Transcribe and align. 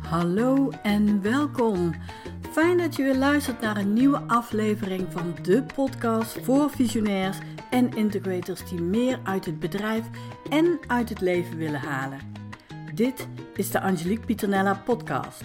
Hallo 0.00 0.70
en 0.82 1.22
welkom. 1.22 1.94
Fijn 2.50 2.78
dat 2.78 2.96
je 2.96 3.02
weer 3.02 3.16
luistert 3.16 3.60
naar 3.60 3.76
een 3.76 3.92
nieuwe 3.92 4.20
aflevering 4.26 5.06
van 5.10 5.34
de 5.42 5.64
podcast 5.74 6.38
voor 6.42 6.70
visionairs 6.70 7.38
en 7.70 7.96
integrators 7.96 8.68
die 8.68 8.80
meer 8.80 9.20
uit 9.22 9.44
het 9.44 9.58
bedrijf 9.58 10.04
en 10.50 10.78
uit 10.86 11.08
het 11.08 11.20
leven 11.20 11.56
willen 11.56 11.80
halen. 11.80 12.18
Dit 12.94 13.28
is 13.54 13.70
de 13.70 13.80
Angelique 13.80 14.26
Pieternella 14.26 14.82
podcast. 14.84 15.44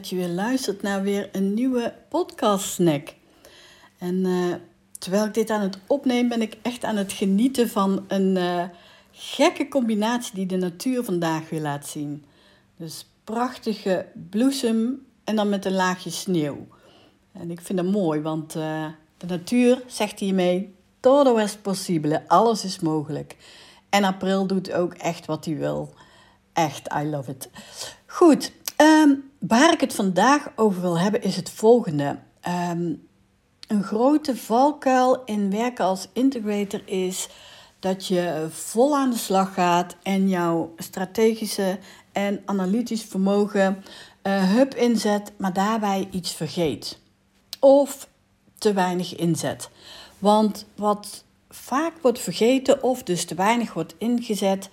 Dat 0.00 0.08
je 0.08 0.16
weer 0.16 0.28
luistert 0.28 0.82
naar 0.82 1.02
weer 1.02 1.28
een 1.32 1.54
nieuwe 1.54 1.94
podcast 2.08 2.68
snack. 2.68 3.14
En 3.98 4.26
eh, 4.26 4.54
terwijl 4.98 5.24
ik 5.24 5.34
dit 5.34 5.50
aan 5.50 5.60
het 5.60 5.78
opnemen 5.86 6.28
ben 6.28 6.42
ik 6.42 6.56
echt 6.62 6.84
aan 6.84 6.96
het 6.96 7.12
genieten 7.12 7.68
van 7.68 8.04
een 8.08 8.36
uh, 8.36 8.64
gekke 9.12 9.68
combinatie 9.68 10.34
die 10.34 10.46
de 10.46 10.56
natuur 10.56 11.04
vandaag 11.04 11.50
weer 11.50 11.60
laat 11.60 11.86
zien. 11.86 12.24
Dus 12.76 13.06
prachtige 13.24 14.06
bloesem 14.30 15.06
en 15.24 15.36
dan 15.36 15.48
met 15.48 15.64
een 15.64 15.74
laagje 15.74 16.10
sneeuw. 16.10 16.66
En 17.32 17.50
ik 17.50 17.60
vind 17.60 17.78
dat 17.78 17.92
mooi, 17.92 18.20
want 18.20 18.56
uh, 18.56 18.86
de 19.16 19.26
natuur 19.26 19.82
zegt 19.86 20.18
hiermee: 20.18 20.74
todo 21.00 21.36
es 21.36 21.56
possible, 21.56 22.28
alles 22.28 22.64
is 22.64 22.78
mogelijk. 22.78 23.36
En 23.88 24.04
april 24.04 24.46
doet 24.46 24.72
ook 24.72 24.94
echt 24.94 25.26
wat 25.26 25.44
hij 25.44 25.56
wil. 25.56 25.94
Echt, 26.52 26.92
I 26.94 27.04
love 27.04 27.30
it. 27.30 27.50
Goed, 28.06 28.52
um, 28.80 29.30
waar 29.38 29.72
ik 29.72 29.80
het 29.80 29.94
vandaag 29.94 30.52
over 30.56 30.80
wil 30.80 30.98
hebben 30.98 31.22
is 31.22 31.36
het 31.36 31.50
volgende. 31.50 32.18
Um, 32.70 33.08
een 33.66 33.82
grote 33.82 34.36
valkuil 34.36 35.22
in 35.24 35.50
werken 35.50 35.84
als 35.84 36.08
integrator 36.12 36.82
is 36.84 37.28
dat 37.78 38.06
je 38.06 38.46
vol 38.50 38.96
aan 38.96 39.10
de 39.10 39.16
slag 39.16 39.54
gaat 39.54 39.96
en 40.02 40.28
jouw 40.28 40.72
strategische 40.76 41.78
en 42.12 42.42
analytisch 42.44 43.04
vermogen 43.04 43.84
uh, 44.22 44.52
hup 44.52 44.74
inzet, 44.74 45.32
maar 45.38 45.52
daarbij 45.52 46.08
iets 46.10 46.32
vergeet. 46.32 46.98
Of 47.60 48.08
te 48.58 48.72
weinig 48.72 49.16
inzet. 49.16 49.70
Want 50.18 50.66
wat 50.76 51.24
vaak 51.48 51.92
wordt 52.02 52.18
vergeten 52.18 52.82
of 52.82 53.02
dus 53.02 53.24
te 53.24 53.34
weinig 53.34 53.72
wordt 53.72 53.94
ingezet, 53.98 54.68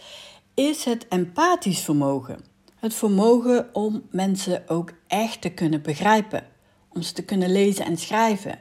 is 0.53 0.83
het 0.83 1.07
empathisch 1.07 1.81
vermogen. 1.81 2.39
Het 2.87 2.95
vermogen 2.95 3.69
om 3.73 4.03
mensen 4.11 4.63
ook 4.67 4.91
echt 5.07 5.41
te 5.41 5.49
kunnen 5.49 5.81
begrijpen, 5.81 6.43
om 6.89 7.01
ze 7.01 7.13
te 7.13 7.23
kunnen 7.23 7.51
lezen 7.51 7.85
en 7.85 7.97
schrijven 7.97 8.59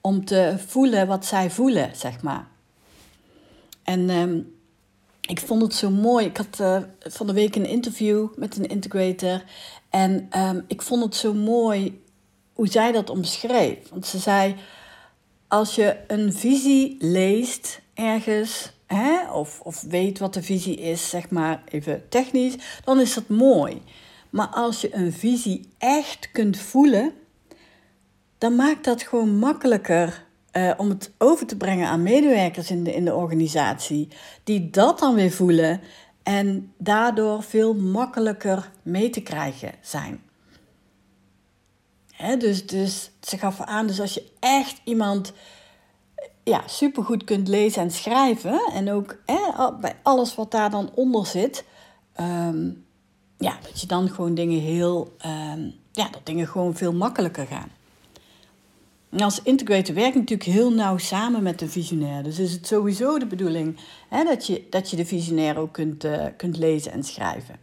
om 0.00 0.24
te 0.24 0.54
voelen 0.66 1.06
wat 1.06 1.26
zij 1.26 1.50
voelen, 1.50 1.96
zeg 1.96 2.22
maar. 2.22 2.48
En 3.82 4.10
um, 4.10 4.54
ik 5.20 5.40
vond 5.40 5.62
het 5.62 5.74
zo 5.74 5.90
mooi. 5.90 6.26
Ik 6.26 6.36
had 6.36 6.58
uh, 6.60 6.78
van 6.98 7.26
de 7.26 7.32
week 7.32 7.56
een 7.56 7.66
interview 7.66 8.28
met 8.36 8.56
een 8.56 8.68
integrator. 8.68 9.44
En 9.90 10.28
um, 10.38 10.64
ik 10.66 10.82
vond 10.82 11.04
het 11.04 11.14
zo 11.14 11.34
mooi 11.34 12.02
hoe 12.52 12.68
zij 12.68 12.92
dat 12.92 13.10
omschreef. 13.10 13.88
Want 13.90 14.06
ze 14.06 14.18
zei: 14.18 14.54
Als 15.48 15.74
je 15.74 15.96
een 16.06 16.32
visie 16.32 16.96
leest 16.98 17.80
ergens, 17.94 18.72
hè, 18.88 19.30
of, 19.32 19.60
of 19.60 19.82
weet 19.82 20.18
wat 20.18 20.34
de 20.34 20.42
visie 20.42 20.76
is, 20.76 21.08
zeg 21.08 21.30
maar 21.30 21.62
even 21.68 22.08
technisch, 22.08 22.54
dan 22.84 23.00
is 23.00 23.14
dat 23.14 23.28
mooi. 23.28 23.82
Maar 24.30 24.46
als 24.46 24.80
je 24.80 24.94
een 24.94 25.12
visie 25.12 25.68
echt 25.78 26.28
kunt 26.32 26.58
voelen, 26.58 27.12
dan 28.38 28.56
maakt 28.56 28.84
dat 28.84 29.02
gewoon 29.02 29.38
makkelijker 29.38 30.26
uh, 30.52 30.72
om 30.76 30.88
het 30.88 31.12
over 31.18 31.46
te 31.46 31.56
brengen 31.56 31.88
aan 31.88 32.02
medewerkers 32.02 32.70
in 32.70 32.84
de, 32.84 32.94
in 32.94 33.04
de 33.04 33.14
organisatie, 33.14 34.08
die 34.44 34.70
dat 34.70 34.98
dan 34.98 35.14
weer 35.14 35.30
voelen 35.30 35.80
en 36.22 36.72
daardoor 36.78 37.42
veel 37.42 37.74
makkelijker 37.74 38.70
mee 38.82 39.10
te 39.10 39.20
krijgen 39.20 39.72
zijn. 39.80 40.20
Dus, 42.38 42.66
dus 42.66 43.10
ze 43.20 43.38
gaf 43.38 43.60
aan, 43.60 43.86
dus 43.86 44.00
als 44.00 44.14
je 44.14 44.30
echt 44.40 44.80
iemand 44.84 45.32
ja, 46.48 46.62
supergoed 46.66 47.24
kunt 47.24 47.48
lezen 47.48 47.82
en 47.82 47.90
schrijven, 47.90 48.60
en 48.74 48.92
ook 48.92 49.18
hè, 49.26 49.72
bij 49.80 49.96
alles 50.02 50.34
wat 50.34 50.50
daar 50.50 50.70
dan 50.70 50.90
onder 50.94 51.26
zit, 51.26 51.64
um, 52.20 52.84
ja, 53.38 53.58
dat 53.62 53.80
je 53.80 53.86
dan 53.86 54.08
gewoon 54.08 54.34
dingen 54.34 54.60
heel, 54.60 55.16
um, 55.26 55.74
ja, 55.92 56.08
dat 56.10 56.26
dingen 56.26 56.46
gewoon 56.46 56.74
veel 56.74 56.92
makkelijker 56.92 57.46
gaan. 57.46 57.68
En 59.10 59.20
als 59.20 59.42
integrator 59.42 59.94
werkt 59.94 60.14
natuurlijk 60.14 60.50
heel 60.50 60.72
nauw 60.72 60.98
samen 60.98 61.42
met 61.42 61.58
de 61.58 61.68
visionair. 61.68 62.22
Dus 62.22 62.38
is 62.38 62.52
het 62.52 62.66
sowieso 62.66 63.18
de 63.18 63.26
bedoeling 63.26 63.78
hè, 64.08 64.24
dat, 64.24 64.46
je, 64.46 64.66
dat 64.70 64.90
je 64.90 64.96
de 64.96 65.06
visionair 65.06 65.56
ook 65.56 65.72
kunt, 65.72 66.04
uh, 66.04 66.24
kunt 66.36 66.56
lezen 66.56 66.92
en 66.92 67.04
schrijven. 67.04 67.56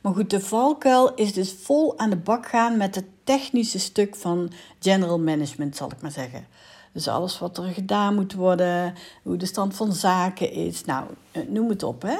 Maar 0.00 0.14
goed, 0.14 0.30
de 0.30 0.40
valkuil 0.40 1.14
is 1.14 1.32
dus 1.32 1.52
vol 1.52 1.98
aan 1.98 2.10
de 2.10 2.16
bak 2.16 2.46
gaan 2.46 2.76
met 2.76 2.94
het 2.94 3.04
technische 3.24 3.78
stuk 3.78 4.16
van 4.16 4.52
general 4.80 5.18
management, 5.18 5.76
zal 5.76 5.90
ik 5.90 6.00
maar 6.00 6.10
zeggen. 6.10 6.46
Dus 6.96 7.08
alles 7.08 7.38
wat 7.38 7.58
er 7.58 7.64
gedaan 7.64 8.14
moet 8.14 8.34
worden, 8.34 8.94
hoe 9.22 9.36
de 9.36 9.46
stand 9.46 9.74
van 9.76 9.92
zaken 9.92 10.52
is, 10.52 10.84
nou, 10.84 11.06
eh, 11.30 11.42
noem 11.48 11.68
het 11.68 11.82
op. 11.82 12.02
Hè. 12.02 12.16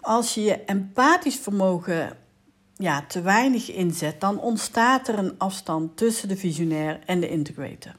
Als 0.00 0.34
je 0.34 0.42
je 0.42 0.64
empathisch 0.64 1.36
vermogen 1.36 2.16
ja, 2.74 3.04
te 3.08 3.20
weinig 3.20 3.70
inzet, 3.70 4.20
dan 4.20 4.40
ontstaat 4.40 5.08
er 5.08 5.18
een 5.18 5.34
afstand 5.38 5.96
tussen 5.96 6.28
de 6.28 6.36
visionair 6.36 7.00
en 7.06 7.20
de 7.20 7.28
integrator. 7.28 7.94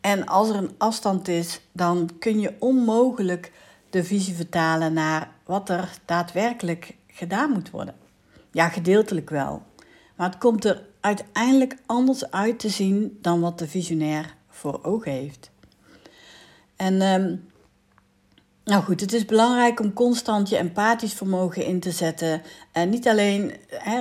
En 0.00 0.26
als 0.26 0.48
er 0.48 0.54
een 0.54 0.74
afstand 0.78 1.28
is, 1.28 1.60
dan 1.72 2.10
kun 2.18 2.40
je 2.40 2.54
onmogelijk 2.58 3.52
de 3.90 4.04
visie 4.04 4.34
vertalen 4.34 4.92
naar 4.92 5.30
wat 5.44 5.68
er 5.68 5.98
daadwerkelijk 6.04 6.96
gedaan 7.06 7.50
moet 7.50 7.70
worden. 7.70 7.94
Ja, 8.50 8.68
gedeeltelijk 8.68 9.30
wel. 9.30 9.62
Maar 10.16 10.30
het 10.30 10.38
komt 10.38 10.64
er 10.64 10.86
uiteindelijk 11.00 11.76
anders 11.86 12.30
uit 12.30 12.58
te 12.58 12.68
zien 12.68 13.18
dan 13.20 13.40
wat 13.40 13.58
de 13.58 13.68
visionair 13.68 14.34
voor 14.64 14.78
ogen 14.82 15.12
heeft. 15.12 15.50
En 16.76 17.02
um, 17.02 17.48
nou 18.64 18.82
goed, 18.82 19.00
het 19.00 19.12
is 19.12 19.24
belangrijk 19.24 19.80
om 19.80 19.92
constant 19.92 20.48
je 20.48 20.56
empathisch 20.56 21.12
vermogen 21.12 21.64
in 21.64 21.80
te 21.80 21.90
zetten. 21.90 22.42
En 22.72 22.88
niet 22.88 23.08
alleen 23.08 23.52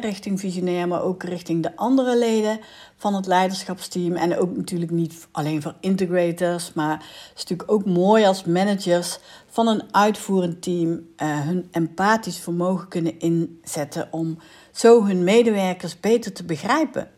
richting 0.02 0.40
visionair, 0.40 0.88
maar 0.88 1.02
ook 1.02 1.24
richting 1.24 1.64
de 1.64 1.76
andere 1.76 2.18
leden 2.18 2.60
van 2.96 3.16
het 3.16 3.28
leiderschapsteam. 3.28 4.16
En 4.16 4.38
ook 4.38 4.56
natuurlijk 4.56 4.92
niet 4.92 5.28
alleen 5.32 5.62
voor 5.62 5.76
integrators, 5.80 6.74
maar 6.74 6.98
het 6.98 7.32
is 7.36 7.42
natuurlijk 7.42 7.72
ook 7.72 7.86
mooi 7.86 8.26
als 8.26 8.44
managers 8.44 9.20
van 9.48 9.68
een 9.68 9.84
uitvoerend 9.92 10.62
team 10.62 10.90
uh, 10.90 11.40
hun 11.40 11.68
empathisch 11.72 12.40
vermogen 12.40 12.88
kunnen 12.88 13.20
inzetten 13.20 14.08
om 14.12 14.38
zo 14.72 15.06
hun 15.06 15.24
medewerkers 15.24 16.00
beter 16.00 16.34
te 16.34 16.44
begrijpen. 16.44 17.12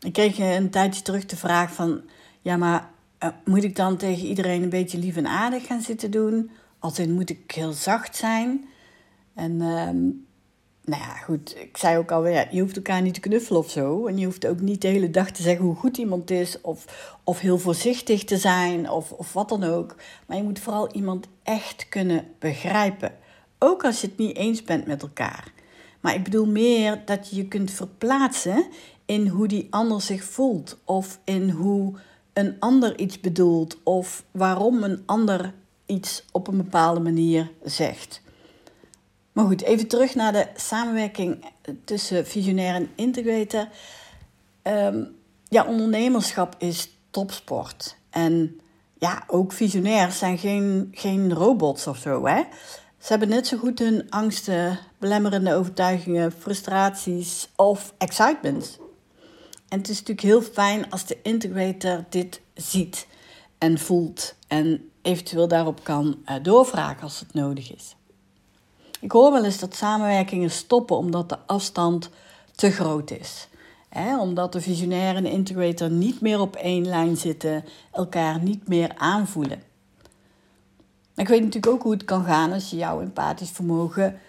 Ik 0.00 0.12
kreeg 0.12 0.38
een 0.38 0.70
tijdje 0.70 1.02
terug 1.02 1.26
de 1.26 1.36
vraag 1.36 1.72
van, 1.72 2.02
ja 2.40 2.56
maar 2.56 2.90
uh, 3.22 3.28
moet 3.44 3.64
ik 3.64 3.76
dan 3.76 3.96
tegen 3.96 4.26
iedereen 4.26 4.62
een 4.62 4.68
beetje 4.68 4.98
lief 4.98 5.16
en 5.16 5.26
aardig 5.26 5.66
gaan 5.66 5.80
zitten 5.80 6.10
doen? 6.10 6.50
Als 6.78 6.98
in 6.98 7.14
moet 7.14 7.30
ik 7.30 7.50
heel 7.50 7.72
zacht 7.72 8.16
zijn? 8.16 8.68
En 9.34 9.60
um, 9.60 10.26
nou 10.88 11.02
ja, 11.02 11.14
goed, 11.14 11.56
ik 11.56 11.76
zei 11.76 11.98
ook 11.98 12.10
alweer, 12.10 12.32
ja, 12.32 12.46
je 12.50 12.60
hoeft 12.60 12.76
elkaar 12.76 13.02
niet 13.02 13.14
te 13.14 13.20
knuffelen 13.20 13.60
of 13.60 13.70
zo. 13.70 14.06
En 14.06 14.18
je 14.18 14.24
hoeft 14.24 14.46
ook 14.46 14.60
niet 14.60 14.80
de 14.80 14.88
hele 14.88 15.10
dag 15.10 15.30
te 15.30 15.42
zeggen 15.42 15.64
hoe 15.64 15.74
goed 15.74 15.96
iemand 15.96 16.30
is, 16.30 16.60
of, 16.60 17.10
of 17.24 17.40
heel 17.40 17.58
voorzichtig 17.58 18.24
te 18.24 18.36
zijn, 18.36 18.90
of, 18.90 19.12
of 19.12 19.32
wat 19.32 19.48
dan 19.48 19.64
ook. 19.64 19.96
Maar 20.26 20.36
je 20.36 20.42
moet 20.42 20.58
vooral 20.58 20.92
iemand 20.92 21.26
echt 21.42 21.88
kunnen 21.88 22.26
begrijpen. 22.38 23.12
Ook 23.58 23.84
als 23.84 24.00
je 24.00 24.06
het 24.06 24.18
niet 24.18 24.36
eens 24.36 24.62
bent 24.62 24.86
met 24.86 25.02
elkaar. 25.02 25.52
Maar 26.00 26.14
ik 26.14 26.24
bedoel 26.24 26.46
meer 26.46 27.02
dat 27.04 27.30
je 27.30 27.36
je 27.36 27.48
kunt 27.48 27.70
verplaatsen 27.70 28.66
in 29.08 29.26
hoe 29.26 29.48
die 29.48 29.66
ander 29.70 30.00
zich 30.00 30.24
voelt, 30.24 30.76
of 30.84 31.18
in 31.24 31.50
hoe 31.50 31.94
een 32.32 32.56
ander 32.58 32.98
iets 32.98 33.20
bedoelt 33.20 33.76
of 33.82 34.24
waarom 34.30 34.82
een 34.82 35.02
ander 35.06 35.54
iets 35.86 36.24
op 36.32 36.48
een 36.48 36.56
bepaalde 36.56 37.00
manier 37.00 37.50
zegt. 37.64 38.20
Maar 39.32 39.44
goed, 39.44 39.62
even 39.62 39.88
terug 39.88 40.14
naar 40.14 40.32
de 40.32 40.46
samenwerking 40.56 41.44
tussen 41.84 42.26
visionair 42.26 42.74
en 42.74 42.90
integrator. 42.94 43.68
Um, 44.62 45.16
ja, 45.48 45.64
ondernemerschap 45.64 46.54
is 46.58 46.98
topsport. 47.10 47.96
En 48.10 48.60
ja, 48.98 49.24
ook 49.26 49.52
visionairs 49.52 50.18
zijn 50.18 50.38
geen, 50.38 50.88
geen 50.92 51.32
robots 51.34 51.86
of 51.86 51.96
zo. 51.96 52.26
Hè? 52.26 52.42
Ze 52.98 53.08
hebben 53.08 53.28
net 53.28 53.46
zo 53.46 53.56
goed 53.56 53.78
hun 53.78 54.10
angsten, 54.10 54.78
belemmerende 54.98 55.54
overtuigingen, 55.54 56.32
frustraties 56.32 57.48
of 57.56 57.94
excitements. 57.98 58.78
En 59.68 59.78
het 59.78 59.88
is 59.88 59.98
natuurlijk 59.98 60.26
heel 60.26 60.42
fijn 60.42 60.90
als 60.90 61.06
de 61.06 61.18
integrator 61.22 62.04
dit 62.08 62.40
ziet 62.54 63.06
en 63.58 63.78
voelt 63.78 64.34
en 64.46 64.90
eventueel 65.02 65.48
daarop 65.48 65.84
kan 65.84 66.18
uh, 66.26 66.34
doorvragen 66.42 67.02
als 67.02 67.20
het 67.20 67.34
nodig 67.34 67.74
is. 67.74 67.96
Ik 69.00 69.12
hoor 69.12 69.32
wel 69.32 69.44
eens 69.44 69.58
dat 69.58 69.74
samenwerkingen 69.74 70.50
stoppen 70.50 70.96
omdat 70.96 71.28
de 71.28 71.38
afstand 71.46 72.10
te 72.54 72.70
groot 72.70 73.10
is. 73.10 73.48
omdat 74.18 74.52
de 74.52 74.60
visionair 74.60 75.16
en 75.16 75.22
de 75.22 75.30
integrator 75.30 75.90
niet 75.90 76.20
meer 76.20 76.40
op 76.40 76.56
één 76.56 76.86
lijn 76.86 77.16
zitten, 77.16 77.64
elkaar 77.92 78.42
niet 78.42 78.68
meer 78.68 78.92
aanvoelen. 78.96 79.62
Ik 81.14 81.28
weet 81.28 81.42
natuurlijk 81.42 81.72
ook 81.72 81.82
hoe 81.82 81.92
het 81.92 82.04
kan 82.04 82.24
gaan 82.24 82.52
als 82.52 82.70
je 82.70 82.76
jouw 82.76 83.00
empathisch 83.00 83.50
vermogen 83.50 84.20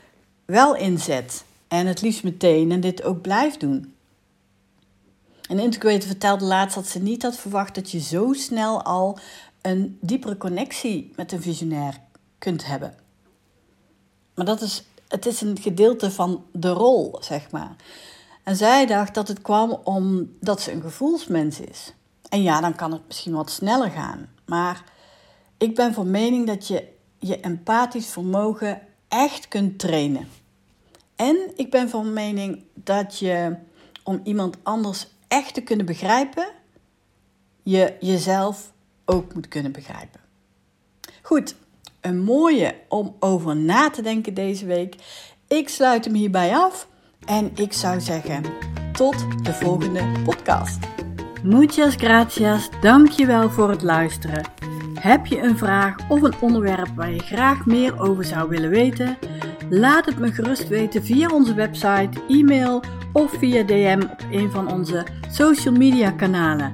wel 0.46 0.76
inzet. 0.76 1.44
En 1.68 1.88
het 1.88 2.02
liefst 2.02 2.24
meteen 2.24 2.72
en 2.72 2.80
dit 2.80 3.04
ook 3.04 3.22
blijft 3.22 3.60
doen. 3.60 3.94
Een 5.50 5.60
integrator 5.60 6.08
vertelde 6.08 6.46
laatst 6.46 6.76
dat 6.76 6.88
ze 6.88 7.00
niet 7.00 7.24
had 7.24 7.38
verwacht 7.38 7.76
dat 7.76 7.92
je 7.92 8.00
zo 8.00 8.34
snel 8.34 8.84
al 8.84 9.18
een 9.62 9.98
diepere 10.02 10.38
connectie 10.38 11.12
met 11.16 11.32
een 11.32 11.42
visionair 11.42 12.00
kunt 12.38 12.66
hebben. 12.66 12.94
Maar 14.36 14.46
dat 14.46 14.62
is, 14.62 14.84
het 15.08 15.26
is 15.26 15.42
een 15.42 15.58
gedeelte 15.62 16.12
van 16.12 16.46
de 16.52 16.70
rol, 16.70 17.18
zeg 17.20 17.52
maar. 17.52 17.76
En 18.44 18.56
zij 18.56 18.86
dacht 18.86 19.14
dat 19.14 19.28
het 19.28 19.42
kwam 19.42 19.72
omdat 19.84 20.62
ze 20.62 20.72
een 20.72 20.82
gevoelsmens 20.82 21.60
is. 21.60 21.94
En 22.30 22.42
ja, 22.42 22.62
dan 22.62 22.76
kan 22.76 22.92
het 22.92 23.08
misschien 23.08 23.34
wat 23.34 23.50
sneller 23.50 23.90
gaan. 23.90 24.30
Maar 24.46 24.84
ik 25.58 25.76
ben 25.76 25.94
van 25.94 26.12
mening 26.12 26.48
dat 26.48 26.68
je 26.68 26.88
je 27.18 27.40
empathisch 27.40 28.08
vermogen 28.08 28.82
echt 29.08 29.48
kunt 29.48 29.80
trainen. 29.80 30.28
En 31.16 31.52
ik 31.56 31.72
ben 31.72 31.90
van 31.90 32.14
mening 32.14 32.64
dat 32.74 33.20
je 33.20 33.56
om 34.04 34.22
iemand 34.24 34.58
anders 34.64 35.08
echt 35.30 35.54
te 35.54 35.62
kunnen 35.62 35.86
begrijpen, 35.86 36.48
je 37.64 37.96
jezelf 38.00 38.74
ook 39.06 39.34
moet 39.34 39.48
kunnen 39.48 39.72
begrijpen. 39.72 40.20
Goed, 41.22 41.56
een 42.02 42.20
mooie 42.20 42.76
om 42.88 43.16
over 43.20 43.56
na 43.56 43.90
te 43.90 44.02
denken 44.02 44.34
deze 44.34 44.66
week. 44.66 44.96
Ik 45.48 45.70
sluit 45.70 46.06
hem 46.06 46.14
hierbij 46.14 46.56
af 46.56 46.88
en 47.26 47.52
ik 47.56 47.74
zou 47.74 48.00
zeggen 48.00 48.44
tot 48.92 49.46
de 49.46 49.54
volgende 49.54 50.04
podcast. 50.24 50.78
Muchas 51.44 51.96
gracias, 51.96 52.70
dankjewel 52.82 53.50
voor 53.50 53.70
het 53.70 53.82
luisteren. 53.82 54.44
Heb 54.94 55.26
je 55.26 55.42
een 55.42 55.58
vraag 55.58 56.10
of 56.10 56.22
een 56.22 56.42
onderwerp 56.42 56.90
waar 56.96 57.12
je 57.12 57.20
graag 57.20 57.66
meer 57.66 58.00
over 58.00 58.26
zou 58.26 58.50
willen 58.50 58.70
weten? 58.70 59.18
Laat 59.70 60.06
het 60.06 60.20
me 60.20 60.32
gerust 60.32 60.68
weten 60.68 61.04
via 61.04 61.30
onze 61.30 61.54
website, 61.54 62.10
e-mail 62.28 62.84
of 63.14 63.32
via 63.32 63.64
DM 63.64 64.02
op 64.12 64.24
een 64.32 64.52
van 64.52 64.72
onze 64.72 65.06
social 65.32 65.74
media 65.74 66.12
kanalen. 66.12 66.74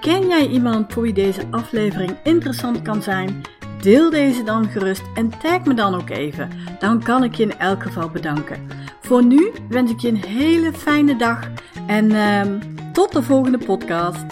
Ken 0.00 0.26
jij 0.26 0.46
iemand 0.48 0.92
voor 0.92 1.02
wie 1.02 1.12
deze 1.12 1.42
aflevering 1.50 2.16
interessant 2.22 2.82
kan 2.82 3.02
zijn? 3.02 3.40
Deel 3.80 4.10
deze 4.10 4.42
dan 4.42 4.68
gerust 4.68 5.02
en 5.14 5.28
tag 5.38 5.64
me 5.64 5.74
dan 5.74 5.94
ook 5.94 6.10
even. 6.10 6.50
Dan 6.78 7.02
kan 7.02 7.24
ik 7.24 7.34
je 7.34 7.42
in 7.42 7.58
elk 7.58 7.82
geval 7.82 8.08
bedanken. 8.08 8.68
Voor 9.00 9.24
nu 9.24 9.52
wens 9.68 9.90
ik 9.90 9.98
je 9.98 10.08
een 10.08 10.24
hele 10.24 10.72
fijne 10.72 11.16
dag 11.16 11.48
en 11.86 12.10
uh, 12.10 12.42
tot 12.92 13.12
de 13.12 13.22
volgende 13.22 13.58
podcast. 13.58 14.24